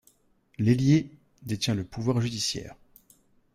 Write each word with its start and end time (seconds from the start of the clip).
L’Héliée 0.57 1.11
détient 1.43 1.75
le 1.75 1.83
pouvoir 1.83 2.21
judiciaire. 2.21 2.73